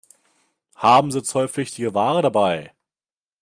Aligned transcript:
Haben 0.77 1.11
Sie 1.11 1.21
zollpflichtige 1.21 1.93
Ware 1.93 2.23
dabei? 2.23 2.73